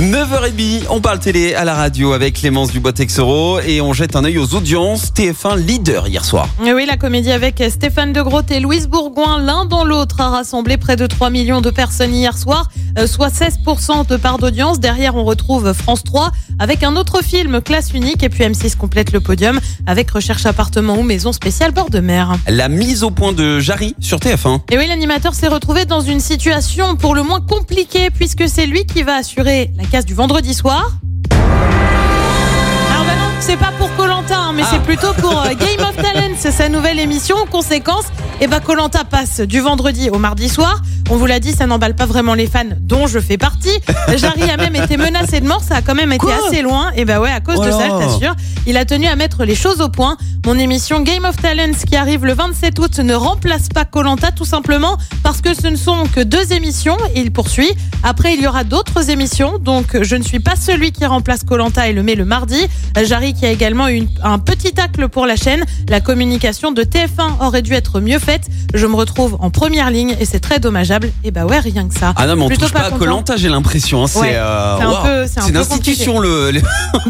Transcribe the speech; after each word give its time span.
9h30, 0.00 0.86
on 0.88 1.02
parle 1.02 1.18
télé 1.18 1.54
à 1.54 1.66
la 1.66 1.74
radio 1.74 2.14
avec 2.14 2.36
Clémence 2.36 2.72
Dubois-Texero 2.72 3.60
et 3.60 3.82
on 3.82 3.92
jette 3.92 4.16
un 4.16 4.24
œil 4.24 4.38
aux 4.38 4.54
audiences. 4.54 5.12
TF1 5.12 5.56
leader 5.58 6.08
hier 6.08 6.24
soir. 6.24 6.48
Et 6.64 6.72
oui, 6.72 6.86
la 6.86 6.96
comédie 6.96 7.30
avec 7.30 7.62
Stéphane 7.68 8.14
de 8.14 8.22
Groot 8.22 8.50
et 8.50 8.60
Louise 8.60 8.88
Bourgoin, 8.88 9.42
l'un 9.42 9.66
dans 9.66 9.84
l'autre, 9.84 10.22
a 10.22 10.30
rassemblé 10.30 10.78
près 10.78 10.96
de 10.96 11.06
3 11.06 11.28
millions 11.28 11.60
de 11.60 11.68
personnes 11.68 12.14
hier 12.14 12.38
soir, 12.38 12.70
euh, 12.98 13.06
soit 13.06 13.28
16% 13.28 14.06
de 14.06 14.16
part 14.16 14.38
d'audience. 14.38 14.80
Derrière, 14.80 15.16
on 15.16 15.24
retrouve 15.24 15.74
France 15.74 16.02
3 16.02 16.32
avec 16.58 16.82
un 16.82 16.96
autre 16.96 17.22
film, 17.22 17.60
Classe 17.60 17.92
unique, 17.92 18.22
et 18.22 18.30
puis 18.30 18.44
M6 18.44 18.78
complète 18.78 19.12
le 19.12 19.20
podium 19.20 19.60
avec 19.86 20.10
Recherche 20.10 20.46
appartement 20.46 20.96
ou 20.96 21.02
maison 21.02 21.32
spéciale 21.32 21.72
bord 21.72 21.90
de 21.90 22.00
mer. 22.00 22.38
La 22.48 22.70
mise 22.70 23.02
au 23.02 23.10
point 23.10 23.34
de 23.34 23.60
Jarry 23.60 23.94
sur 24.00 24.16
TF1. 24.16 24.60
Et 24.70 24.78
oui, 24.78 24.86
l'animateur 24.86 25.34
s'est 25.34 25.48
retrouvé 25.48 25.84
dans 25.84 26.00
une 26.00 26.20
situation 26.20 26.96
pour 26.96 27.14
le 27.14 27.22
moins 27.22 27.42
compliquée 27.42 28.08
puisque 28.08 28.48
c'est 28.48 28.64
lui 28.64 28.86
qui 28.86 29.02
va 29.02 29.16
assurer 29.16 29.70
la 29.76 29.89
du 29.98 30.14
vendredi 30.14 30.54
soir. 30.54 30.92
Alors 31.30 33.04
bah 33.04 33.12
non, 33.18 33.28
c'est 33.40 33.56
pas 33.56 33.72
pour 33.76 33.94
Colanta, 33.96 34.52
mais 34.54 34.62
Ah. 34.64 34.68
c'est 34.70 34.82
plutôt 34.82 35.12
pour 35.14 35.36
euh, 35.42 35.48
Game 35.48 35.80
of 35.86 35.96
Talent, 35.96 36.29
c'est 36.40 36.50
sa 36.50 36.68
nouvelle 36.70 36.98
émission. 36.98 37.36
Conséquence, 37.50 38.04
et 38.40 38.46
bah 38.46 38.60
Colanta 38.60 39.04
passe 39.04 39.40
du 39.40 39.60
vendredi 39.60 40.08
au 40.10 40.18
mardi 40.18 40.48
soir. 40.48 40.80
On 41.12 41.16
vous 41.16 41.26
l'a 41.26 41.40
dit, 41.40 41.52
ça 41.52 41.66
n'emballe 41.66 41.96
pas 41.96 42.06
vraiment 42.06 42.34
les 42.34 42.46
fans, 42.46 42.62
dont 42.80 43.06
je 43.08 43.18
fais 43.18 43.36
partie. 43.36 43.76
Jarry 44.16 44.48
a 44.48 44.56
même 44.56 44.76
été 44.76 44.96
menacé 44.96 45.40
de 45.40 45.46
mort, 45.46 45.60
ça 45.60 45.76
a 45.76 45.82
quand 45.82 45.96
même 45.96 46.12
été 46.12 46.20
Quoi 46.24 46.36
assez 46.46 46.62
loin. 46.62 46.92
Et 46.94 47.04
bah 47.04 47.20
ouais, 47.20 47.30
à 47.32 47.40
cause 47.40 47.56
Oh 47.58 47.64
de 47.64 47.70
ça, 47.72 47.88
je 47.88 48.04
t'assure, 48.04 48.36
il 48.66 48.76
a 48.76 48.84
tenu 48.84 49.06
à 49.06 49.16
mettre 49.16 49.44
les 49.44 49.56
choses 49.56 49.80
au 49.80 49.88
point. 49.88 50.16
Mon 50.46 50.56
émission 50.56 51.00
Game 51.02 51.24
of 51.24 51.36
Talents 51.36 51.72
qui 51.86 51.96
arrive 51.96 52.24
le 52.24 52.32
27 52.32 52.78
août 52.78 52.98
ne 53.00 53.14
remplace 53.14 53.68
pas 53.68 53.84
Colanta 53.84 54.30
tout 54.30 54.44
simplement 54.46 54.96
parce 55.24 55.40
que 55.42 55.52
ce 55.52 55.66
ne 55.66 55.76
sont 55.76 56.04
que 56.14 56.20
deux 56.20 56.52
émissions. 56.52 56.96
Et 57.14 57.20
il 57.20 57.32
poursuit. 57.32 57.70
Après, 58.04 58.34
il 58.34 58.40
y 58.40 58.46
aura 58.46 58.62
d'autres 58.64 59.10
émissions. 59.10 59.58
Donc, 59.58 60.00
je 60.00 60.14
ne 60.16 60.22
suis 60.22 60.40
pas 60.40 60.54
celui 60.56 60.92
qui 60.92 61.04
remplace 61.04 61.42
Colanta 61.42 61.88
et 61.88 61.92
le 61.92 62.02
met 62.04 62.14
le 62.14 62.24
mardi. 62.24 62.68
Jarry 63.04 63.34
qui 63.34 63.44
a 63.46 63.50
également 63.50 63.88
eu 63.88 63.94
une- 63.96 64.08
un 64.22 64.38
petit 64.38 64.72
tacle 64.72 65.08
pour 65.08 65.26
la 65.26 65.36
chaîne. 65.36 65.64
La 65.88 66.00
communication 66.30 66.70
de 66.70 66.84
TF1 66.84 67.44
aurait 67.44 67.60
dû 67.60 67.72
être 67.72 67.98
mieux 68.00 68.20
faite. 68.20 68.42
Je 68.72 68.86
me 68.86 68.94
retrouve 68.94 69.36
en 69.40 69.50
première 69.50 69.90
ligne 69.90 70.14
et 70.20 70.24
c'est 70.24 70.38
très 70.38 70.60
dommageable. 70.60 71.10
Et 71.24 71.32
bah 71.32 71.44
ouais, 71.44 71.58
rien 71.58 71.88
que 71.88 71.98
ça. 71.98 72.12
Ah 72.14 72.28
non, 72.28 72.36
mais 72.36 72.42
on 72.42 72.46
Plutôt 72.46 72.66
touche 72.66 72.72
pas, 72.72 72.82
à 72.82 72.84
content. 72.84 72.98
Colanta, 73.00 73.36
j'ai 73.36 73.48
l'impression. 73.48 74.04
hein. 74.04 74.06
C'est 74.06 74.20
Ouais, 74.20 74.34
euh, 74.36 74.76
c'est 74.78 74.84
un 74.84 75.02
peu- 75.02 75.26
c'est 75.26 75.40
un 75.40 75.46
une 75.48 75.56
institution, 75.56 76.20
le, 76.20 76.52
le- 76.52 76.60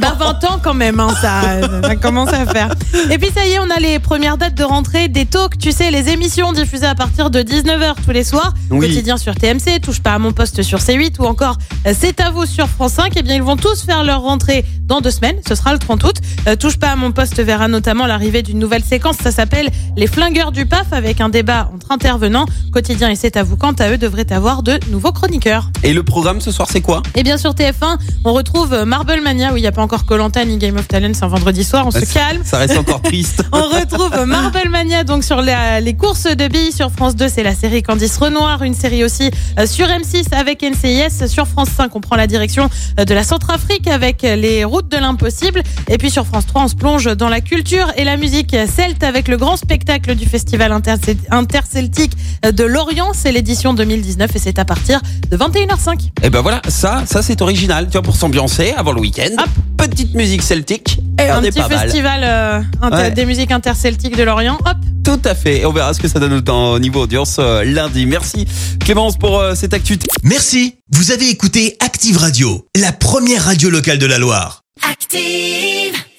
Bah 0.00 0.16
20 0.18 0.44
ans 0.44 0.58
quand 0.62 0.72
même, 0.72 1.00
hein, 1.00 1.14
ça, 1.20 1.42
ça 1.82 1.96
commence 1.96 2.30
à 2.32 2.46
faire. 2.46 2.70
Et 3.10 3.18
puis 3.18 3.28
ça 3.34 3.44
y 3.46 3.50
est, 3.50 3.58
on 3.58 3.68
a 3.68 3.78
les 3.78 3.98
premières 3.98 4.38
dates 4.38 4.54
de 4.54 4.64
rentrée 4.64 5.08
des 5.08 5.26
talks, 5.26 5.58
tu 5.58 5.70
sais, 5.70 5.90
les 5.90 6.08
émissions 6.08 6.54
diffusées 6.54 6.86
à 6.86 6.94
partir 6.94 7.28
de 7.28 7.42
19h 7.42 7.96
tous 8.02 8.12
les 8.12 8.24
soirs, 8.24 8.54
Oui. 8.70 8.86
quotidien 8.88 9.18
sur 9.18 9.34
TMC, 9.34 9.80
touche 9.82 10.00
pas 10.00 10.14
à 10.14 10.18
mon 10.18 10.32
poste 10.32 10.62
sur 10.62 10.78
C8 10.78 11.16
ou 11.20 11.24
encore 11.26 11.58
euh, 11.86 11.92
C'est 11.98 12.20
à 12.22 12.30
vous 12.30 12.46
sur 12.46 12.68
France 12.68 12.92
5. 12.92 13.12
Eh 13.16 13.22
bien, 13.22 13.34
ils 13.34 13.42
vont 13.42 13.56
tous 13.58 13.82
faire 13.84 14.02
leur 14.02 14.22
rentrée 14.22 14.64
dans 14.86 15.02
deux 15.02 15.10
semaines, 15.10 15.36
ce 15.46 15.54
sera 15.54 15.74
le 15.74 15.78
30 15.78 16.02
août. 16.04 16.16
Euh, 16.48 16.56
touche 16.56 16.78
pas 16.78 16.88
à 16.88 16.96
mon 16.96 17.12
poste 17.12 17.38
verra 17.40 17.68
notamment 17.68 18.06
l'arrivée 18.06 18.42
d'une 18.42 18.58
nouvelle 18.58 18.82
séquence, 18.82 19.09
ça 19.12 19.30
s'appelle 19.30 19.68
Les 19.96 20.06
Flingueurs 20.06 20.52
du 20.52 20.66
PAF 20.66 20.92
avec 20.92 21.20
un 21.20 21.28
débat 21.28 21.70
entre 21.74 21.90
intervenants. 21.92 22.46
Quotidien 22.72 23.10
et 23.10 23.16
C'est 23.16 23.36
à 23.36 23.42
vous, 23.42 23.56
quant 23.56 23.72
à 23.72 23.90
eux, 23.90 23.98
devraient 23.98 24.32
avoir 24.32 24.62
de 24.62 24.78
nouveaux 24.90 25.12
chroniqueurs. 25.12 25.70
Et 25.82 25.92
le 25.92 26.02
programme 26.02 26.40
ce 26.40 26.50
soir, 26.52 26.68
c'est 26.70 26.80
quoi? 26.80 27.02
Et 27.14 27.22
bien 27.22 27.36
sur 27.38 27.52
TF1, 27.52 27.98
on 28.24 28.32
retrouve 28.32 28.72
euh, 28.72 28.84
Marble 28.84 29.20
Mania, 29.22 29.52
où 29.52 29.56
il 29.56 29.60
n'y 29.62 29.66
a 29.66 29.72
pas 29.72 29.82
encore 29.82 30.04
Colanta 30.04 30.44
ni 30.44 30.56
Game 30.58 30.76
of 30.76 30.88
Talent, 30.88 31.12
c'est 31.14 31.24
un 31.24 31.28
vendredi 31.28 31.64
soir, 31.64 31.86
on 31.86 31.90
se 31.90 31.98
calme. 32.12 32.42
Ça 32.44 32.58
reste 32.58 32.76
encore 32.78 33.02
triste. 33.10 33.42
On 33.52 33.62
retrouve 33.62 34.24
Marble 34.26 34.68
Mania 34.70 35.04
donc 35.04 35.24
sur 35.24 35.42
la- 35.42 35.80
les 35.80 35.94
courses 35.94 36.24
de 36.24 36.48
billes 36.48 36.72
sur 36.72 36.90
France 36.90 37.16
2, 37.16 37.28
c'est 37.28 37.42
la 37.42 37.54
série 37.54 37.82
Candice 37.82 38.16
Renoir, 38.18 38.62
une 38.62 38.74
série 38.74 39.04
aussi 39.04 39.30
euh, 39.58 39.66
sur 39.66 39.86
M6 39.86 40.32
avec 40.34 40.62
NCIS, 40.62 41.28
sur 41.28 41.46
France 41.46 41.68
5 41.76 41.94
on 41.96 42.00
prend 42.00 42.16
la 42.16 42.26
direction 42.26 42.68
euh, 42.98 43.04
de 43.04 43.14
la 43.14 43.22
Centrafrique 43.24 43.86
avec 43.88 44.24
euh, 44.24 44.36
les 44.36 44.64
routes 44.64 44.90
de 44.90 44.96
l'impossible 44.96 45.62
et 45.88 45.98
puis 45.98 46.10
sur 46.10 46.26
France 46.26 46.46
3 46.46 46.62
on 46.64 46.68
se 46.68 46.74
plonge 46.74 47.04
dans 47.16 47.28
la 47.28 47.40
culture 47.40 47.86
et 47.96 48.04
la 48.04 48.16
musique 48.16 48.54
celte 48.74 48.99
avec 49.02 49.28
le 49.28 49.36
grand 49.36 49.56
spectacle 49.56 50.14
du 50.14 50.26
festival 50.26 50.72
intercel- 50.72 51.16
interceltique 51.30 52.12
euh, 52.44 52.52
de 52.52 52.64
Lorient, 52.64 53.12
c'est 53.14 53.32
l'édition 53.32 53.74
2019 53.74 54.34
et 54.34 54.38
c'est 54.38 54.58
à 54.58 54.64
partir 54.64 55.00
de 55.30 55.36
21h05. 55.36 56.10
Et 56.22 56.30
ben 56.30 56.40
voilà, 56.40 56.60
ça, 56.68 57.02
ça 57.06 57.22
c'est 57.22 57.40
original. 57.42 57.86
Tu 57.86 57.92
vois, 57.92 58.02
pour 58.02 58.16
s'ambiancer 58.16 58.72
avant 58.76 58.92
le 58.92 59.00
week-end. 59.00 59.30
Hop. 59.38 59.48
Petite 59.88 60.14
musique 60.14 60.42
celtique. 60.42 60.98
Et 61.18 61.28
Un 61.28 61.40
on 61.40 61.42
est 61.42 61.48
petit 61.50 61.60
pas 61.60 61.68
mal. 61.68 61.78
festival 61.80 62.20
euh, 62.24 62.60
inter- 62.82 62.96
Ouais. 62.96 63.10
des 63.10 63.24
musiques 63.26 63.50
interceltiques 63.50 64.16
de 64.16 64.22
Lorient, 64.22 64.58
hop 64.66 64.76
Tout 65.04 65.20
à 65.24 65.34
fait. 65.34 65.60
Et 65.60 65.66
on 65.66 65.72
verra 65.72 65.94
ce 65.94 66.00
que 66.00 66.08
ça 66.08 66.18
donne 66.18 66.42
au 66.48 66.78
niveau 66.78 67.02
audience 67.02 67.36
euh, 67.38 67.64
lundi. 67.64 68.04
Merci 68.06 68.46
Clémence 68.80 69.16
pour 69.16 69.38
euh, 69.38 69.54
cette 69.54 69.72
actu. 69.74 69.98
Merci. 70.22 70.74
Vous 70.92 71.12
avez 71.12 71.28
écouté 71.30 71.76
Active 71.80 72.16
Radio, 72.18 72.66
la 72.76 72.92
première 72.92 73.44
radio 73.44 73.70
locale 73.70 73.98
de 73.98 74.06
la 74.06 74.18
Loire. 74.18 74.62
Active. 74.90 76.00